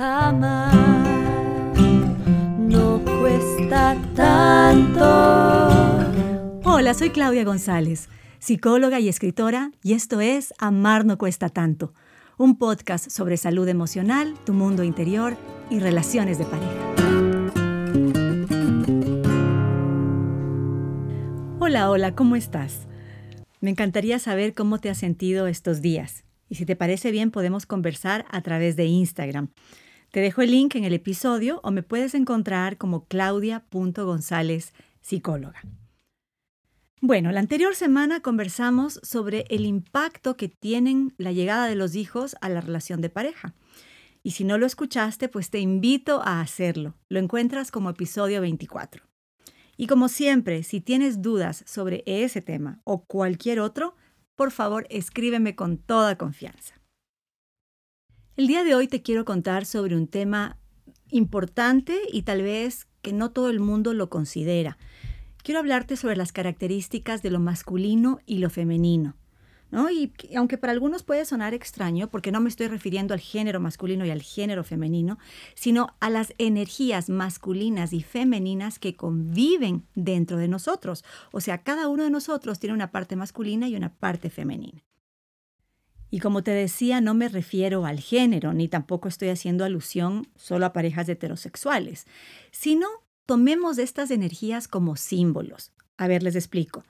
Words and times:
Amar 0.00 0.72
no 2.56 3.02
cuesta 3.04 4.00
tanto. 4.14 5.02
Hola, 6.62 6.94
soy 6.94 7.10
Claudia 7.10 7.42
González, 7.42 8.08
psicóloga 8.38 9.00
y 9.00 9.08
escritora, 9.08 9.72
y 9.82 9.94
esto 9.94 10.20
es 10.20 10.54
Amar 10.58 11.04
no 11.04 11.18
cuesta 11.18 11.48
tanto, 11.48 11.94
un 12.36 12.58
podcast 12.58 13.10
sobre 13.10 13.36
salud 13.36 13.66
emocional, 13.66 14.34
tu 14.46 14.52
mundo 14.52 14.84
interior 14.84 15.36
y 15.68 15.80
relaciones 15.80 16.38
de 16.38 16.44
pareja. 16.44 16.94
Hola, 21.58 21.90
hola, 21.90 22.14
¿cómo 22.14 22.36
estás? 22.36 22.86
Me 23.60 23.70
encantaría 23.70 24.20
saber 24.20 24.54
cómo 24.54 24.78
te 24.78 24.90
has 24.90 24.98
sentido 24.98 25.48
estos 25.48 25.82
días. 25.82 26.24
Y 26.48 26.54
si 26.54 26.66
te 26.66 26.76
parece 26.76 27.10
bien, 27.10 27.32
podemos 27.32 27.66
conversar 27.66 28.26
a 28.30 28.42
través 28.42 28.76
de 28.76 28.84
Instagram. 28.84 29.50
Te 30.10 30.20
dejo 30.20 30.40
el 30.40 30.50
link 30.50 30.74
en 30.74 30.84
el 30.84 30.94
episodio 30.94 31.60
o 31.62 31.70
me 31.70 31.82
puedes 31.82 32.14
encontrar 32.14 32.78
como 32.78 33.04
claudia.gonzález, 33.06 34.72
psicóloga. 35.02 35.60
Bueno, 37.00 37.30
la 37.30 37.40
anterior 37.40 37.76
semana 37.76 38.20
conversamos 38.20 39.00
sobre 39.02 39.44
el 39.50 39.66
impacto 39.66 40.36
que 40.36 40.48
tienen 40.48 41.14
la 41.18 41.30
llegada 41.30 41.66
de 41.66 41.76
los 41.76 41.94
hijos 41.94 42.36
a 42.40 42.48
la 42.48 42.60
relación 42.60 43.00
de 43.00 43.10
pareja. 43.10 43.54
Y 44.22 44.32
si 44.32 44.44
no 44.44 44.58
lo 44.58 44.66
escuchaste, 44.66 45.28
pues 45.28 45.50
te 45.50 45.60
invito 45.60 46.22
a 46.22 46.40
hacerlo. 46.40 46.94
Lo 47.08 47.20
encuentras 47.20 47.70
como 47.70 47.90
episodio 47.90 48.40
24. 48.40 49.04
Y 49.76 49.86
como 49.86 50.08
siempre, 50.08 50.64
si 50.64 50.80
tienes 50.80 51.22
dudas 51.22 51.62
sobre 51.66 52.02
ese 52.06 52.40
tema 52.40 52.80
o 52.82 53.04
cualquier 53.04 53.60
otro, 53.60 53.94
por 54.34 54.50
favor 54.50 54.86
escríbeme 54.90 55.54
con 55.54 55.78
toda 55.78 56.18
confianza. 56.18 56.77
El 58.38 58.46
día 58.46 58.62
de 58.62 58.76
hoy 58.76 58.86
te 58.86 59.02
quiero 59.02 59.24
contar 59.24 59.66
sobre 59.66 59.96
un 59.96 60.06
tema 60.06 60.58
importante 61.10 61.98
y 62.12 62.22
tal 62.22 62.42
vez 62.42 62.86
que 63.02 63.12
no 63.12 63.32
todo 63.32 63.50
el 63.50 63.58
mundo 63.58 63.94
lo 63.94 64.10
considera. 64.10 64.78
Quiero 65.42 65.58
hablarte 65.58 65.96
sobre 65.96 66.14
las 66.14 66.30
características 66.30 67.20
de 67.20 67.32
lo 67.32 67.40
masculino 67.40 68.20
y 68.26 68.38
lo 68.38 68.48
femenino. 68.48 69.16
¿no? 69.72 69.90
Y 69.90 70.12
aunque 70.36 70.56
para 70.56 70.72
algunos 70.72 71.02
puede 71.02 71.24
sonar 71.24 71.52
extraño, 71.52 72.10
porque 72.10 72.30
no 72.30 72.40
me 72.40 72.48
estoy 72.48 72.68
refiriendo 72.68 73.12
al 73.12 73.18
género 73.18 73.58
masculino 73.58 74.06
y 74.06 74.10
al 74.10 74.22
género 74.22 74.62
femenino, 74.62 75.18
sino 75.56 75.96
a 75.98 76.08
las 76.08 76.32
energías 76.38 77.10
masculinas 77.10 77.92
y 77.92 78.04
femeninas 78.04 78.78
que 78.78 78.94
conviven 78.94 79.84
dentro 79.96 80.36
de 80.36 80.46
nosotros. 80.46 81.04
O 81.32 81.40
sea, 81.40 81.64
cada 81.64 81.88
uno 81.88 82.04
de 82.04 82.10
nosotros 82.10 82.60
tiene 82.60 82.74
una 82.74 82.92
parte 82.92 83.16
masculina 83.16 83.66
y 83.66 83.74
una 83.74 83.92
parte 83.92 84.30
femenina. 84.30 84.84
Y 86.10 86.20
como 86.20 86.42
te 86.42 86.52
decía, 86.52 87.00
no 87.00 87.14
me 87.14 87.28
refiero 87.28 87.84
al 87.84 88.00
género, 88.00 88.54
ni 88.54 88.68
tampoco 88.68 89.08
estoy 89.08 89.28
haciendo 89.28 89.64
alusión 89.64 90.26
solo 90.36 90.66
a 90.66 90.72
parejas 90.72 91.08
heterosexuales, 91.08 92.06
sino 92.50 92.86
tomemos 93.26 93.78
estas 93.78 94.10
energías 94.10 94.68
como 94.68 94.96
símbolos. 94.96 95.72
A 95.98 96.08
ver, 96.08 96.22
les 96.22 96.34
explico. 96.34 96.84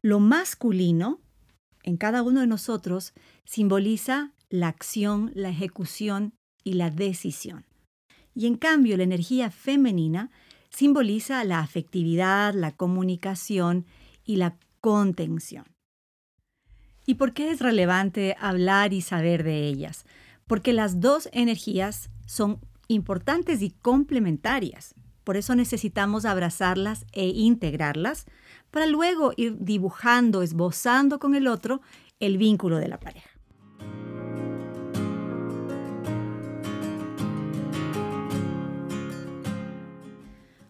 Lo 0.00 0.20
masculino 0.20 1.20
en 1.82 1.96
cada 1.96 2.22
uno 2.22 2.40
de 2.40 2.46
nosotros 2.46 3.12
simboliza 3.44 4.32
la 4.48 4.68
acción, 4.68 5.32
la 5.34 5.48
ejecución 5.48 6.34
y 6.62 6.74
la 6.74 6.90
decisión. 6.90 7.64
Y 8.34 8.46
en 8.46 8.56
cambio, 8.56 8.96
la 8.96 9.02
energía 9.02 9.50
femenina 9.50 10.30
simboliza 10.70 11.42
la 11.44 11.58
afectividad, 11.58 12.54
la 12.54 12.72
comunicación 12.72 13.86
y 14.24 14.36
la 14.36 14.56
contención. 14.80 15.71
¿Y 17.04 17.14
por 17.14 17.32
qué 17.32 17.50
es 17.50 17.60
relevante 17.60 18.36
hablar 18.40 18.92
y 18.92 19.00
saber 19.00 19.42
de 19.42 19.66
ellas? 19.66 20.04
Porque 20.46 20.72
las 20.72 21.00
dos 21.00 21.28
energías 21.32 22.10
son 22.26 22.60
importantes 22.88 23.62
y 23.62 23.70
complementarias. 23.70 24.94
Por 25.24 25.36
eso 25.36 25.54
necesitamos 25.54 26.24
abrazarlas 26.24 27.04
e 27.12 27.26
integrarlas 27.26 28.26
para 28.70 28.86
luego 28.86 29.32
ir 29.36 29.56
dibujando, 29.58 30.42
esbozando 30.42 31.18
con 31.18 31.34
el 31.34 31.46
otro 31.48 31.80
el 32.20 32.38
vínculo 32.38 32.78
de 32.78 32.88
la 32.88 32.98
pareja. 32.98 33.30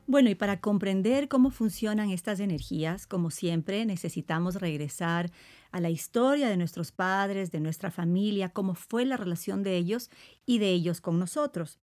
Bueno, 0.06 0.28
y 0.28 0.34
para 0.34 0.60
comprender 0.60 1.28
cómo 1.28 1.50
funcionan 1.50 2.10
estas 2.10 2.38
energías, 2.38 3.06
como 3.06 3.30
siempre, 3.30 3.86
necesitamos 3.86 4.56
regresar 4.56 5.30
a 5.72 5.80
la 5.80 5.90
historia 5.90 6.48
de 6.48 6.56
nuestros 6.56 6.92
padres, 6.92 7.50
de 7.50 7.60
nuestra 7.60 7.90
familia, 7.90 8.50
cómo 8.50 8.74
fue 8.74 9.04
la 9.04 9.16
relación 9.16 9.62
de 9.62 9.76
ellos 9.76 10.10
y 10.46 10.58
de 10.58 10.70
ellos 10.70 11.00
con 11.00 11.18
nosotros. 11.18 11.80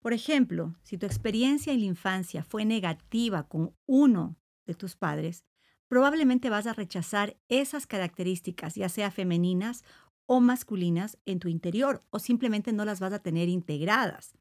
Por 0.00 0.12
ejemplo, 0.12 0.74
si 0.82 0.98
tu 0.98 1.06
experiencia 1.06 1.72
en 1.72 1.80
la 1.80 1.86
infancia 1.86 2.42
fue 2.42 2.64
negativa 2.64 3.48
con 3.48 3.74
uno 3.86 4.36
de 4.66 4.74
tus 4.74 4.96
padres, 4.96 5.44
probablemente 5.86 6.50
vas 6.50 6.66
a 6.66 6.72
rechazar 6.72 7.36
esas 7.48 7.86
características, 7.86 8.74
ya 8.74 8.88
sea 8.88 9.10
femeninas 9.10 9.84
o 10.26 10.40
masculinas, 10.40 11.18
en 11.24 11.38
tu 11.38 11.48
interior 11.48 12.04
o 12.10 12.18
simplemente 12.18 12.72
no 12.72 12.84
las 12.84 12.98
vas 12.98 13.12
a 13.12 13.20
tener 13.20 13.48
integradas. 13.48 14.34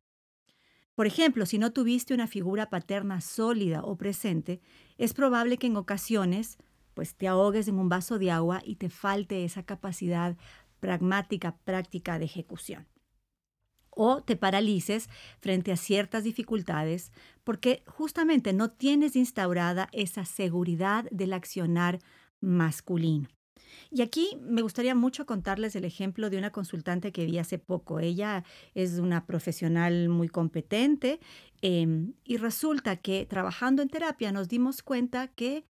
Por 0.96 1.08
ejemplo, 1.08 1.46
si 1.46 1.58
no 1.58 1.72
tuviste 1.72 2.14
una 2.14 2.28
figura 2.28 2.70
paterna 2.70 3.22
sólida 3.22 3.84
o 3.84 3.98
presente, 3.98 4.62
es 4.98 5.14
probable 5.14 5.58
que 5.58 5.68
en 5.68 5.78
ocasiones 5.78 6.58
pues 6.94 7.16
te 7.16 7.28
ahogues 7.28 7.68
en 7.68 7.80
un 7.80 7.90
vaso 7.90 8.20
de 8.20 8.32
agua 8.32 8.62
y 8.66 8.76
te 8.76 8.90
falte 8.90 9.44
esa 9.46 9.64
capacidad 9.64 10.38
pragmática, 10.80 11.58
práctica 11.64 12.20
de 12.20 12.26
ejecución. 12.26 12.88
O 13.90 14.24
te 14.24 14.36
paralices 14.36 15.10
frente 15.40 15.72
a 15.72 15.78
ciertas 15.78 16.24
dificultades 16.24 17.12
porque 17.44 17.84
justamente 17.86 18.54
no 18.54 18.72
tienes 18.72 19.16
instaurada 19.16 19.90
esa 19.92 20.26
seguridad 20.26 21.06
del 21.12 21.34
accionar 21.34 22.00
masculino. 22.40 23.28
Y 23.90 24.02
aquí 24.02 24.38
me 24.42 24.62
gustaría 24.62 24.96
mucho 24.96 25.26
contarles 25.26 25.76
el 25.76 25.86
ejemplo 25.86 26.30
de 26.30 26.38
una 26.38 26.52
consultante 26.52 27.12
que 27.12 27.26
vi 27.26 27.38
hace 27.38 27.58
poco. 27.58 28.00
Ella 28.00 28.44
es 28.74 29.00
una 29.00 29.26
profesional 29.26 30.10
muy 30.10 30.30
competente 30.30 31.20
em, 31.62 32.14
y 32.24 32.38
resulta 32.38 32.98
que 32.98 33.26
trabajando 33.26 33.82
en 33.82 33.90
terapia 33.90 34.32
nos 34.32 34.48
dimos 34.48 34.82
cuenta 34.82 35.28
que 35.28 35.66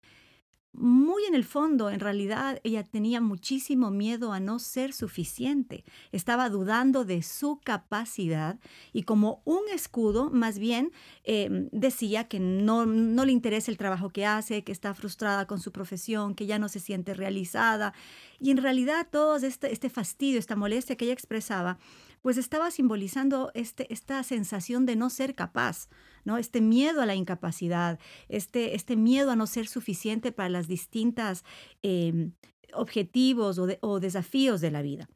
muy 0.74 1.26
en 1.26 1.36
el 1.36 1.44
fondo, 1.44 1.90
en 1.90 2.00
realidad, 2.00 2.62
ella 2.64 2.84
tenía 2.84 3.20
muchísimo 3.20 3.92
miedo 3.92 4.32
a 4.32 4.40
no 4.40 4.58
ser 4.58 4.94
suficiente. 4.94 5.84
Estaba 6.14 6.50
dudando 6.50 7.04
de 7.04 7.24
su 7.24 7.60
capacidad 7.62 8.58
y 8.94 9.04
como 9.04 9.42
un 9.44 9.64
escudo, 9.74 10.30
más 10.30 10.60
bien, 10.60 10.92
em, 11.24 11.68
decía 11.72 12.30
que 12.30 12.40
no, 12.40 12.86
no 12.86 13.26
le 13.26 13.34
interesa 13.34 13.70
el 13.70 13.78
trabajo 13.78 14.10
que 14.10 14.26
hace, 14.26 14.64
que 14.64 14.72
está 14.72 14.94
frustrada 14.94 15.46
con 15.46 15.60
su 15.60 15.74
profesión, 15.74 16.36
que 16.36 16.46
ya 16.46 16.58
no 16.58 16.70
se 16.70 16.80
siente 16.80 17.14
realizada. 17.14 17.94
Y 18.40 18.52
en 18.52 18.58
realidad 18.58 19.08
todo 19.12 19.36
este, 19.36 19.74
este 19.74 19.90
fastidio, 19.90 20.40
esta 20.40 20.56
molestia 20.56 20.96
que 20.96 21.06
ella 21.06 21.14
expresaba, 21.14 21.80
pues 22.22 22.38
estaba 22.38 22.72
simbolizando 22.72 23.52
este, 23.56 23.92
esta 23.92 24.24
sensación 24.24 24.86
de 24.86 24.96
no 24.96 25.10
ser 25.10 25.36
capaz, 25.36 25.90
¿no? 26.24 26.38
Este 26.38 26.62
miedo 26.62 27.02
a 27.02 27.06
la 27.06 27.16
incapacidad, 27.16 28.00
este, 28.30 28.76
este 28.76 28.96
miedo 28.96 29.32
a 29.32 29.36
no 29.36 29.48
ser 29.48 29.68
suficiente 29.68 30.32
para 30.32 30.50
los 30.50 30.68
distintos 30.68 31.44
em, 31.82 32.34
objetivos 32.74 33.58
o, 33.60 33.68
o 33.82 34.00
desafíos 34.00 34.62
de 34.62 34.72
la 34.72 34.82
vida. 34.82 35.10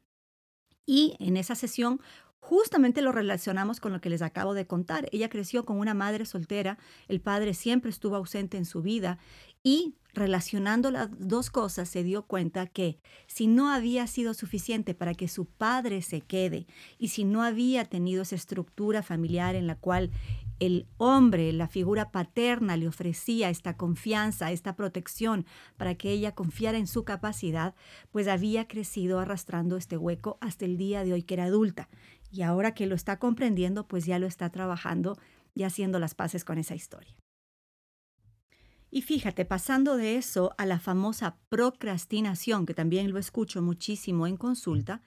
Y 0.86 1.16
en 1.18 1.36
esa 1.36 1.54
sesión 1.54 2.00
justamente 2.46 3.02
lo 3.02 3.10
relacionamos 3.10 3.80
con 3.80 3.92
lo 3.92 4.00
que 4.00 4.08
les 4.08 4.22
acabo 4.22 4.54
de 4.54 4.68
contar. 4.68 5.08
Ella 5.10 5.28
creció 5.28 5.64
con 5.64 5.78
una 5.78 5.94
madre 5.94 6.26
soltera, 6.26 6.78
el 7.08 7.20
padre 7.20 7.54
siempre 7.54 7.90
estuvo 7.90 8.14
ausente 8.14 8.56
en 8.56 8.64
su 8.64 8.82
vida 8.82 9.18
y 9.64 9.96
relacionando 10.14 10.92
las 10.92 11.10
dos 11.18 11.50
cosas 11.50 11.88
se 11.88 12.04
dio 12.04 12.22
cuenta 12.22 12.68
que 12.68 13.00
si 13.26 13.48
no 13.48 13.68
había 13.68 14.06
sido 14.06 14.32
suficiente 14.32 14.94
para 14.94 15.14
que 15.14 15.26
su 15.26 15.46
padre 15.46 16.02
se 16.02 16.20
quede 16.20 16.68
y 16.98 17.08
si 17.08 17.24
no 17.24 17.42
había 17.42 17.84
tenido 17.84 18.22
esa 18.22 18.36
estructura 18.36 19.02
familiar 19.02 19.56
en 19.56 19.66
la 19.66 19.74
cual 19.74 20.12
el 20.58 20.86
hombre, 20.96 21.52
la 21.52 21.68
figura 21.68 22.10
paterna, 22.10 22.76
le 22.76 22.88
ofrecía 22.88 23.50
esta 23.50 23.76
confianza, 23.76 24.52
esta 24.52 24.76
protección 24.76 25.46
para 25.76 25.94
que 25.94 26.10
ella 26.10 26.34
confiara 26.34 26.78
en 26.78 26.86
su 26.86 27.04
capacidad, 27.04 27.74
pues 28.10 28.28
había 28.28 28.66
crecido 28.66 29.20
arrastrando 29.20 29.76
este 29.76 29.96
hueco 29.96 30.38
hasta 30.40 30.64
el 30.64 30.76
día 30.76 31.04
de 31.04 31.12
hoy 31.12 31.22
que 31.22 31.34
era 31.34 31.44
adulta. 31.44 31.88
Y 32.30 32.42
ahora 32.42 32.74
que 32.74 32.86
lo 32.86 32.94
está 32.94 33.18
comprendiendo, 33.18 33.86
pues 33.86 34.06
ya 34.06 34.18
lo 34.18 34.26
está 34.26 34.50
trabajando 34.50 35.18
y 35.54 35.64
haciendo 35.64 35.98
las 35.98 36.14
paces 36.14 36.44
con 36.44 36.58
esa 36.58 36.74
historia. 36.74 37.16
Y 38.90 39.02
fíjate, 39.02 39.44
pasando 39.44 39.96
de 39.96 40.16
eso 40.16 40.54
a 40.58 40.64
la 40.64 40.78
famosa 40.78 41.38
procrastinación, 41.48 42.66
que 42.66 42.74
también 42.74 43.10
lo 43.10 43.18
escucho 43.18 43.60
muchísimo 43.60 44.26
en 44.26 44.36
consulta, 44.36 45.02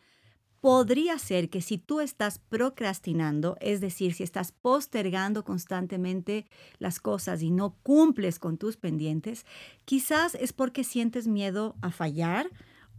podría 0.61 1.17
ser 1.19 1.49
que 1.49 1.61
si 1.61 1.77
tú 1.77 1.99
estás 2.01 2.39
procrastinando, 2.39 3.57
es 3.61 3.81
decir, 3.81 4.13
si 4.13 4.23
estás 4.23 4.51
postergando 4.51 5.43
constantemente 5.43 6.47
las 6.77 6.99
cosas 6.99 7.41
y 7.41 7.51
no 7.51 7.75
cumples 7.83 8.39
con 8.39 8.57
tus 8.57 8.77
pendientes, 8.77 9.45
quizás 9.85 10.35
es 10.35 10.53
porque 10.53 10.83
sientes 10.83 11.27
miedo 11.27 11.75
a 11.81 11.91
fallar 11.91 12.49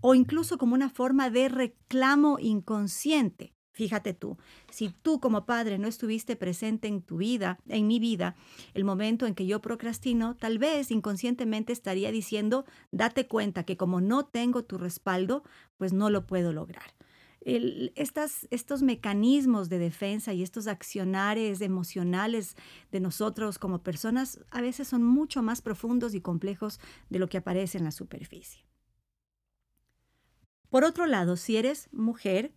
o 0.00 0.14
incluso 0.14 0.58
como 0.58 0.74
una 0.74 0.88
forma 0.88 1.30
de 1.30 1.48
reclamo 1.48 2.38
inconsciente. 2.38 3.52
Fíjate 3.72 4.14
tú, 4.14 4.36
si 4.70 4.90
tú 4.90 5.20
como 5.20 5.46
padre 5.46 5.78
no 5.78 5.86
estuviste 5.86 6.36
presente 6.36 6.88
en 6.88 7.02
tu 7.02 7.18
vida, 7.18 7.58
en 7.66 7.86
mi 7.86 7.98
vida, 7.98 8.34
el 8.74 8.84
momento 8.84 9.26
en 9.26 9.34
que 9.34 9.46
yo 9.46 9.60
procrastino, 9.60 10.36
tal 10.36 10.58
vez 10.58 10.90
inconscientemente 10.90 11.72
estaría 11.72 12.10
diciendo, 12.10 12.64
date 12.90 13.26
cuenta 13.26 13.64
que 13.64 13.76
como 13.76 14.00
no 14.00 14.26
tengo 14.26 14.64
tu 14.64 14.76
respaldo, 14.76 15.44
pues 15.78 15.92
no 15.92 16.10
lo 16.10 16.26
puedo 16.26 16.52
lograr. 16.52 16.99
Estos 17.42 18.82
mecanismos 18.82 19.68
de 19.68 19.78
defensa 19.78 20.34
y 20.34 20.42
estos 20.42 20.66
accionares 20.66 21.60
emocionales 21.60 22.56
de 22.92 23.00
nosotros 23.00 23.58
como 23.58 23.82
personas 23.82 24.40
a 24.50 24.60
veces 24.60 24.88
son 24.88 25.02
mucho 25.02 25.42
más 25.42 25.62
profundos 25.62 26.14
y 26.14 26.20
complejos 26.20 26.80
de 27.08 27.18
lo 27.18 27.28
que 27.28 27.38
aparece 27.38 27.78
en 27.78 27.84
la 27.84 27.92
superficie. 27.92 28.64
Por 30.68 30.84
otro 30.84 31.06
lado, 31.06 31.36
si 31.36 31.56
eres 31.56 31.88
mujer, 31.92 32.52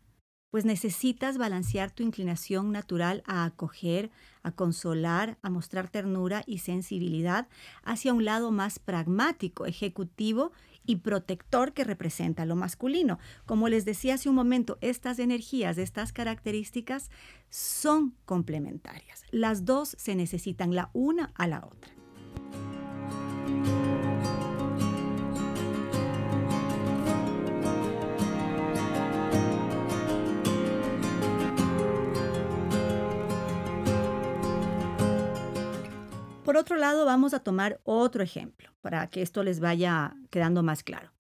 pues 0.51 0.65
necesitas 0.65 1.39
balancear 1.39 1.89
tu 1.89 2.03
inclinación 2.03 2.71
natural 2.71 3.23
a 3.25 3.43
acoger, 3.43 4.11
a 4.43 4.51
consolar, 4.51 5.39
a 5.41 5.49
mostrar 5.49 5.89
ternura 5.89 6.43
y 6.45 6.59
sensibilidad 6.59 7.47
hacia 7.83 8.13
un 8.13 8.23
lado 8.23 8.51
más 8.51 8.77
pragmático, 8.77 9.65
ejecutivo 9.65 10.51
y 10.85 10.97
protector 10.97 11.73
que 11.73 11.83
representa 11.83 12.45
lo 12.45 12.55
masculino. 12.55 13.19
Como 13.45 13.69
les 13.69 13.85
decía 13.85 14.15
hace 14.15 14.29
un 14.29 14.35
momento, 14.35 14.77
estas 14.81 15.19
energías, 15.19 15.77
estas 15.77 16.13
características 16.13 17.09
son 17.49 18.15
complementarias. 18.25 19.23
Las 19.31 19.65
dos 19.65 19.95
se 19.99 20.15
necesitan 20.15 20.75
la 20.75 20.89
una 20.93 21.31
a 21.35 21.47
la 21.47 21.65
otra. 21.65 22.02
Por 36.53 36.59
otro 36.59 36.77
lado, 36.77 37.03
vamos 37.03 37.33
a 37.33 37.39
tomar 37.39 37.81
otro 37.83 38.21
ejemplo 38.21 38.69
para 38.81 39.07
que 39.07 39.23
esto 39.23 39.41
les 39.41 39.59
vaya 39.59 40.15
quedando 40.29 40.61
más 40.61 40.83
claro. 40.83 41.11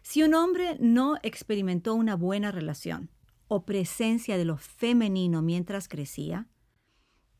Si 0.00 0.22
un 0.22 0.32
hombre 0.32 0.78
no 0.80 1.18
experimentó 1.22 1.92
una 1.94 2.16
buena 2.16 2.50
relación 2.50 3.10
o 3.48 3.66
presencia 3.66 4.38
de 4.38 4.46
lo 4.46 4.56
femenino 4.56 5.42
mientras 5.42 5.88
crecía, 5.88 6.48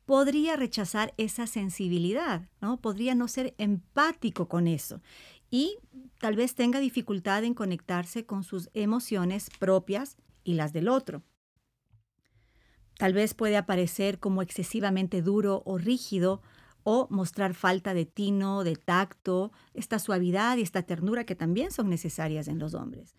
podría 0.05 0.57
rechazar 0.57 1.15
esa 1.17 1.47
sensibilidad, 1.47 2.49
¿no? 2.61 2.79
Podría 2.79 3.15
no 3.15 3.27
ser 3.27 3.55
empático 3.57 4.47
con 4.47 4.67
eso 4.67 5.01
y 5.49 5.77
tal 6.19 6.35
vez 6.35 6.53
tenga 6.53 6.79
dificultad 6.79 7.45
en 7.45 7.55
conectarse 7.55 8.27
con 8.27 8.43
sus 8.43 8.69
emociones 8.75 9.49
propias 9.57 10.17
y 10.43 10.53
las 10.53 10.71
del 10.71 10.87
otro. 10.87 11.23
Tal 12.99 13.13
vez 13.13 13.33
puede 13.33 13.57
aparecer 13.57 14.19
como 14.19 14.43
excesivamente 14.43 15.23
duro 15.23 15.63
o 15.65 15.79
rígido 15.79 16.43
o 16.83 17.07
mostrar 17.09 17.53
falta 17.53 17.93
de 17.93 18.05
tino, 18.05 18.63
de 18.63 18.75
tacto, 18.75 19.51
esta 19.73 19.99
suavidad 19.99 20.57
y 20.57 20.61
esta 20.61 20.83
ternura 20.83 21.25
que 21.25 21.35
también 21.35 21.71
son 21.71 21.89
necesarias 21.89 22.47
en 22.47 22.59
los 22.59 22.73
hombres. 22.73 23.15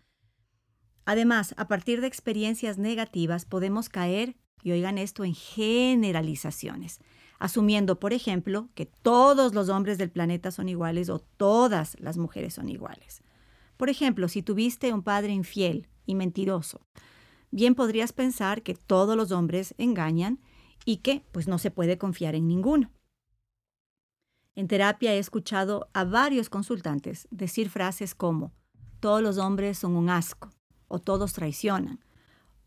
Además, 1.05 1.55
a 1.59 1.69
partir 1.69 2.01
de 2.01 2.07
experiencias 2.07 2.79
negativas 2.79 3.45
podemos 3.45 3.89
caer, 3.89 4.37
y 4.63 4.73
oigan 4.73 4.97
esto, 4.97 5.25
en 5.25 5.35
generalizaciones, 5.35 7.01
asumiendo, 7.39 8.01
por 8.01 8.13
ejemplo, 8.13 8.71
que 8.75 8.87
todos 8.87 9.55
los 9.55 9.69
hombres 9.69 9.99
del 9.99 10.11
planeta 10.11 10.51
son 10.51 10.69
iguales 10.69 11.11
o 11.11 11.19
todas 11.19 11.97
las 12.01 12.17
mujeres 12.17 12.55
son 12.55 12.69
iguales. 12.69 13.23
Por 13.77 13.91
ejemplo, 13.91 14.29
si 14.29 14.43
tuviste 14.43 14.93
un 14.93 15.03
padre 15.03 15.33
infiel 15.33 15.89
y 16.07 16.15
mentiroso, 16.15 16.81
bien 17.51 17.75
podrías 17.75 18.13
pensar 18.13 18.63
que 18.63 18.75
todos 18.75 19.17
los 19.17 19.31
hombres 19.31 19.75
engañan 19.79 20.41
y 20.85 20.99
que 20.99 21.23
pues 21.33 21.49
no 21.49 21.59
se 21.59 21.71
puede 21.71 21.99
confiar 21.99 22.35
en 22.35 22.49
ninguno. 22.49 22.91
En 24.57 24.69
terapia 24.69 25.13
he 25.13 25.19
escuchado 25.19 25.89
a 25.93 26.05
varios 26.05 26.49
consultantes 26.49 27.27
decir 27.31 27.71
frases 27.71 28.15
como 28.15 28.53
todos 29.01 29.23
los 29.23 29.39
hombres 29.39 29.79
son 29.79 29.97
un 29.97 30.09
asco 30.09 30.51
o 30.89 30.99
todos 30.99 31.33
traicionan 31.33 32.01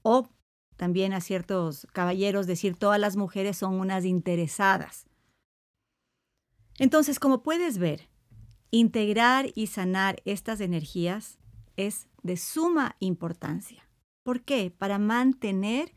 o 0.01 0.29
también 0.75 1.13
a 1.13 1.21
ciertos 1.21 1.87
caballeros 1.91 2.45
decir 2.45 2.75
todas 2.75 2.99
las 2.99 3.15
mujeres 3.15 3.57
son 3.57 3.75
unas 3.75 4.05
interesadas. 4.05 5.07
Entonces, 6.77 7.19
como 7.19 7.41
puedes 7.41 7.79
ver, 7.79 8.07
integrar 8.69 9.47
y 9.55 9.67
sanar 9.67 10.21
estas 10.25 10.61
energías 10.61 11.39
es 11.75 12.07
de 12.21 12.37
suma 12.37 12.95
importancia. 12.99 13.87
¿Por 14.23 14.43
qué? 14.43 14.69
Para 14.69 14.99
mantener 14.99 15.93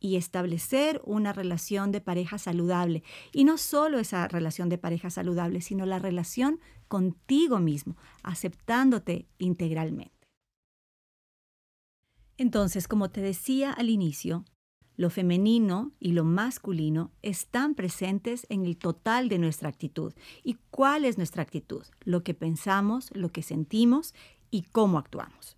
y 0.00 0.16
establecer 0.16 1.00
una 1.04 1.32
relación 1.32 1.92
de 1.92 2.00
pareja 2.00 2.38
saludable. 2.38 3.04
Y 3.32 3.44
no 3.44 3.58
solo 3.58 3.98
esa 3.98 4.26
relación 4.26 4.68
de 4.68 4.78
pareja 4.78 5.10
saludable, 5.10 5.60
sino 5.60 5.86
la 5.86 5.98
relación 5.98 6.58
contigo 6.88 7.60
mismo, 7.60 7.96
aceptándote 8.22 9.28
integralmente. 9.38 10.28
Entonces, 12.38 12.88
como 12.88 13.10
te 13.10 13.20
decía 13.20 13.70
al 13.70 13.90
inicio, 13.90 14.46
lo 14.96 15.10
femenino 15.10 15.92
y 16.00 16.12
lo 16.12 16.24
masculino 16.24 17.10
están 17.22 17.74
presentes 17.74 18.46
en 18.48 18.64
el 18.64 18.76
total 18.76 19.28
de 19.28 19.38
nuestra 19.38 19.68
actitud. 19.68 20.12
¿Y 20.42 20.56
cuál 20.70 21.04
es 21.04 21.16
nuestra 21.16 21.42
actitud? 21.42 21.84
Lo 22.04 22.22
que 22.22 22.34
pensamos, 22.34 23.10
lo 23.14 23.30
que 23.30 23.42
sentimos 23.42 24.14
y 24.50 24.62
cómo 24.62 24.98
actuamos. 24.98 25.56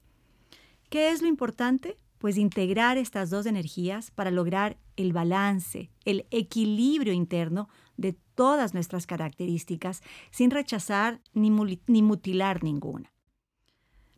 ¿Qué 0.90 1.10
es 1.10 1.22
lo 1.22 1.28
importante? 1.28 1.96
Pues 2.22 2.38
integrar 2.38 2.98
estas 2.98 3.30
dos 3.30 3.46
energías 3.46 4.12
para 4.12 4.30
lograr 4.30 4.78
el 4.94 5.12
balance, 5.12 5.90
el 6.04 6.24
equilibrio 6.30 7.12
interno 7.12 7.68
de 7.96 8.12
todas 8.36 8.74
nuestras 8.74 9.08
características 9.08 10.04
sin 10.30 10.52
rechazar 10.52 11.20
ni, 11.34 11.50
mutilar 11.50 12.62
ninguna. 12.62 13.12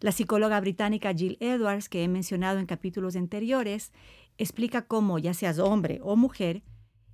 La 0.01 0.13
psicóloga 0.13 0.61
británica 0.61 1.15
Jill 1.15 1.39
Edwards, 1.41 1.89
que 1.89 2.05
he 2.05 2.09
mencionado 2.09 2.59
en 2.59 2.67
capítulos 2.67 3.17
anteriores, 3.17 3.91
explica 4.37 4.83
cómo, 4.83 5.19
ya 5.19 5.33
seas 5.33 5.59
hombre 5.59 6.01
o 6.03 6.15
mujer, 6.15 6.63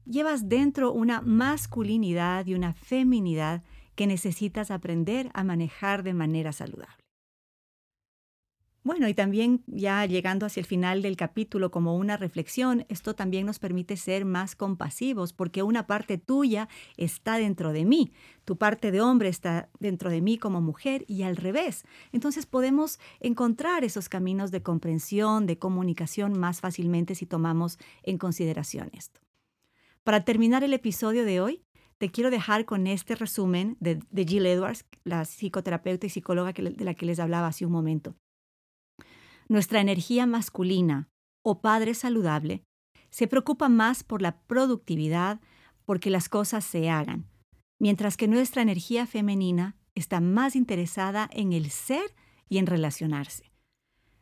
llevas 0.06 0.48
dentro 0.48 0.90
una 0.90 1.20
masculinidad 1.20 2.46
y 2.46 2.54
una 2.54 2.72
feminidad 2.72 3.62
que 3.94 4.08
necesitas 4.08 4.72
aprender 4.72 5.30
a 5.34 5.44
manejar 5.44 6.02
de 6.02 6.14
manera 6.14 6.50
saludable. 6.50 7.09
Bueno, 8.82 9.08
y 9.08 9.14
también 9.14 9.62
ya 9.66 10.06
llegando 10.06 10.46
hacia 10.46 10.60
el 10.60 10.66
final 10.66 11.02
del 11.02 11.14
capítulo 11.14 11.70
como 11.70 11.96
una 11.96 12.16
reflexión, 12.16 12.86
esto 12.88 13.14
también 13.14 13.44
nos 13.44 13.58
permite 13.58 13.98
ser 13.98 14.24
más 14.24 14.56
compasivos 14.56 15.34
porque 15.34 15.62
una 15.62 15.86
parte 15.86 16.16
tuya 16.16 16.66
está 16.96 17.36
dentro 17.36 17.74
de 17.74 17.84
mí, 17.84 18.10
tu 18.46 18.56
parte 18.56 18.90
de 18.90 19.02
hombre 19.02 19.28
está 19.28 19.68
dentro 19.80 20.08
de 20.08 20.22
mí 20.22 20.38
como 20.38 20.62
mujer 20.62 21.04
y 21.08 21.24
al 21.24 21.36
revés. 21.36 21.84
Entonces 22.12 22.46
podemos 22.46 22.98
encontrar 23.20 23.84
esos 23.84 24.08
caminos 24.08 24.50
de 24.50 24.62
comprensión, 24.62 25.46
de 25.46 25.58
comunicación 25.58 26.38
más 26.38 26.62
fácilmente 26.62 27.14
si 27.14 27.26
tomamos 27.26 27.78
en 28.02 28.16
consideración 28.16 28.90
esto. 28.94 29.20
Para 30.04 30.24
terminar 30.24 30.64
el 30.64 30.72
episodio 30.72 31.26
de 31.26 31.42
hoy, 31.42 31.62
te 31.98 32.10
quiero 32.10 32.30
dejar 32.30 32.64
con 32.64 32.86
este 32.86 33.14
resumen 33.14 33.76
de, 33.78 34.00
Jill 34.26 34.46
Edwards, 34.46 34.86
la 35.04 35.26
psicoterapeuta 35.26 36.06
y 36.06 36.08
psicóloga 36.08 36.54
de 36.54 36.84
la 36.84 36.94
que 36.94 37.04
les 37.04 37.20
hablaba 37.20 37.48
hace 37.48 37.66
un 37.66 37.72
momento. 37.72 38.16
Nuestra 39.50 39.80
energía 39.80 40.26
masculina 40.26 41.08
o 41.42 41.60
padre 41.60 41.94
saludable 41.94 42.62
se 43.10 43.26
preocupa 43.26 43.68
más 43.68 44.04
por 44.04 44.22
la 44.22 44.42
productividad, 44.42 45.40
porque 45.84 46.08
las 46.08 46.28
cosas 46.28 46.64
se 46.64 46.88
hagan, 46.88 47.26
mientras 47.80 48.16
que 48.16 48.28
nuestra 48.28 48.62
energía 48.62 49.08
femenina 49.08 49.76
está 49.96 50.20
más 50.20 50.54
interesada 50.54 51.28
en 51.32 51.52
el 51.52 51.70
ser 51.70 52.14
y 52.48 52.58
en 52.58 52.66
relacionarse. 52.66 53.50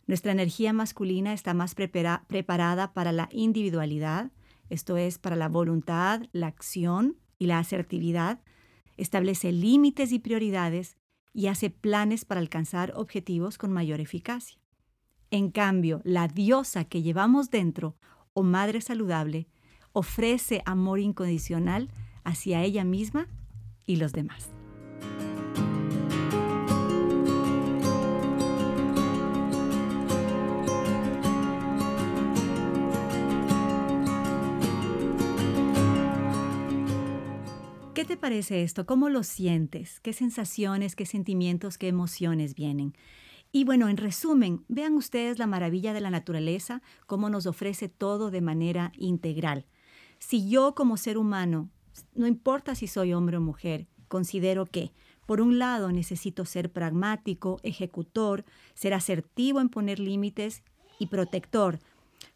Nuestra 0.07 0.33
energía 0.33 0.73
masculina 0.73 1.35
está 1.35 1.53
más 1.53 1.75
preparada 1.75 2.95
para 2.95 3.13
la 3.13 3.29
individualidad, 3.31 4.33
esto 4.71 4.97
es, 4.97 5.19
para 5.19 5.37
la 5.37 5.51
voluntad, 5.51 6.23
la 6.33 6.47
acción 6.47 7.19
y 7.39 7.49
la 7.49 7.59
asertividad, 7.59 8.41
establece 8.97 9.53
límites 9.53 10.11
y 10.11 10.21
prioridades 10.21 10.97
y 11.35 11.49
hace 11.49 11.69
planes 11.69 12.25
para 12.25 12.41
alcanzar 12.41 12.95
objetivos 12.97 13.59
con 13.59 13.75
mayor 13.75 14.01
eficacia. 14.01 14.59
En 15.31 15.51
cambio, 15.51 16.01
la 16.05 16.27
diosa 16.27 16.85
que 16.85 17.03
llevamos 17.03 17.51
dentro, 17.51 17.97
o 18.33 18.43
madre 18.43 18.81
saludable, 18.81 19.47
ofrece 19.93 20.63
amor 20.65 21.01
incondicional 21.01 21.91
hacia 22.25 22.63
ella 22.63 22.85
misma 22.85 23.29
y 23.85 23.97
los 23.97 24.13
demás. 24.13 24.51
¿Qué 37.93 38.05
te 38.05 38.17
parece 38.17 38.63
esto? 38.63 38.87
¿Cómo 38.87 39.09
lo 39.11 39.25
sientes? 39.25 40.01
¿Qué 40.01 40.13
sensaciones, 40.13 40.95
qué 40.95 41.05
sentimientos, 41.05 41.77
qué 41.77 41.89
emociones 41.89 42.55
vienen? 42.55 42.95
Y 43.51 43.65
bueno, 43.65 43.89
en 43.89 43.97
resumen, 43.97 44.65
vean 44.69 44.95
ustedes 44.95 45.39
la 45.39 45.47
maravilla 45.47 45.93
de 45.93 46.01
la 46.01 46.11
naturaleza, 46.11 46.83
cómo 47.07 47.31
nos 47.31 47.47
ofrece 47.47 47.89
todo 47.89 48.31
de 48.31 48.43
manera 48.43 48.93
integral. 48.97 49.65
Si 50.19 50.49
yo 50.49 50.75
como 50.75 50.97
ser 50.97 51.17
humano, 51.17 51.71
no 52.15 52.27
importa 52.27 52.75
si 52.75 52.87
soy 52.87 53.15
hombre 53.15 53.39
o 53.39 53.41
mujer, 53.41 53.89
considero 54.09 54.67
que, 54.67 54.93
por 55.27 55.41
un 55.41 55.59
lado, 55.59 55.93
necesito 55.93 56.45
ser 56.45 56.73
pragmático, 56.73 57.59
ejecutor, 57.63 58.45
ser 58.75 58.95
asertivo 58.95 59.61
en 59.61 59.69
poner 59.69 59.99
límites 59.99 60.63
y 60.99 61.07
protector, 61.07 61.79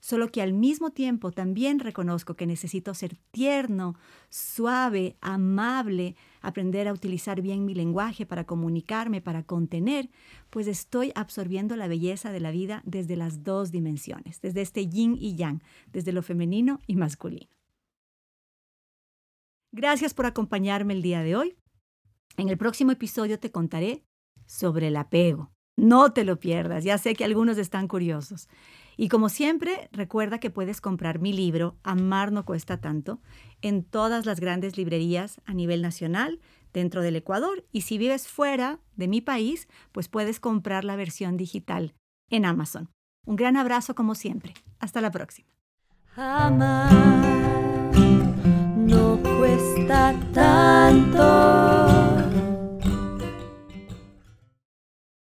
solo 0.00 0.30
que 0.30 0.42
al 0.42 0.52
mismo 0.52 0.90
tiempo 0.90 1.30
también 1.30 1.78
reconozco 1.78 2.34
que 2.34 2.46
necesito 2.46 2.94
ser 2.94 3.16
tierno, 3.30 3.96
suave, 4.28 5.16
amable, 5.20 6.16
aprender 6.42 6.88
a 6.88 6.92
utilizar 6.92 7.40
bien 7.40 7.64
mi 7.64 7.74
lenguaje 7.74 8.26
para 8.26 8.44
comunicarme, 8.44 9.20
para 9.20 9.44
contener, 9.44 10.10
pues 10.50 10.66
estoy 10.66 11.12
absorbiendo 11.14 11.76
la 11.76 11.88
belleza 11.88 12.32
de 12.32 12.40
la 12.40 12.50
vida 12.50 12.82
desde 12.84 13.16
las 13.16 13.44
dos 13.44 13.70
dimensiones, 13.70 14.40
desde 14.40 14.60
este 14.60 14.88
yin 14.88 15.16
y 15.18 15.36
yang, 15.36 15.62
desde 15.92 16.12
lo 16.12 16.22
femenino 16.22 16.80
y 16.86 16.96
masculino. 16.96 17.50
Gracias 19.72 20.12
por 20.12 20.26
acompañarme 20.26 20.92
el 20.92 21.00
día 21.00 21.22
de 21.22 21.34
hoy. 21.36 21.56
En 22.36 22.48
el 22.48 22.58
próximo 22.58 22.92
episodio 22.92 23.38
te 23.38 23.50
contaré 23.50 24.04
sobre 24.46 24.88
el 24.88 24.96
apego. 24.96 25.50
No 25.76 26.12
te 26.12 26.24
lo 26.24 26.38
pierdas, 26.38 26.84
ya 26.84 26.98
sé 26.98 27.14
que 27.14 27.24
algunos 27.24 27.56
están 27.56 27.88
curiosos. 27.88 28.48
Y 28.96 29.08
como 29.08 29.28
siempre, 29.28 29.88
recuerda 29.92 30.38
que 30.38 30.50
puedes 30.50 30.80
comprar 30.80 31.18
mi 31.18 31.32
libro, 31.32 31.76
Amar 31.82 32.32
no 32.32 32.44
cuesta 32.44 32.80
tanto, 32.80 33.20
en 33.60 33.84
todas 33.84 34.26
las 34.26 34.40
grandes 34.40 34.76
librerías 34.76 35.40
a 35.44 35.54
nivel 35.54 35.82
nacional, 35.82 36.40
dentro 36.72 37.02
del 37.02 37.16
Ecuador. 37.16 37.64
Y 37.72 37.82
si 37.82 37.98
vives 37.98 38.28
fuera 38.28 38.80
de 38.96 39.08
mi 39.08 39.20
país, 39.20 39.68
pues 39.92 40.08
puedes 40.08 40.40
comprar 40.40 40.84
la 40.84 40.96
versión 40.96 41.36
digital 41.36 41.94
en 42.30 42.44
Amazon. 42.46 42.90
Un 43.24 43.36
gran 43.36 43.56
abrazo 43.56 43.94
como 43.94 44.14
siempre. 44.14 44.54
Hasta 44.78 45.00
la 45.00 45.10
próxima. 45.10 45.48